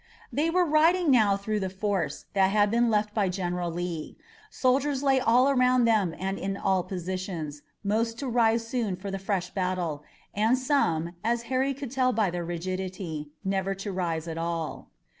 [0.33, 4.17] They were riding now through the force that had been left by General Lee.
[4.49, 9.19] Soldiers lay all around them and in all positions, most to rise soon for the
[9.19, 10.03] fresh battle,
[10.33, 14.89] and some, as Harry could tell by their rigidity, never to rise at all.